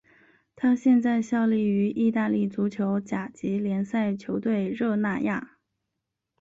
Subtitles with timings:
[0.55, 5.59] 他现在效力于意大利足球甲级联赛球队热那亚。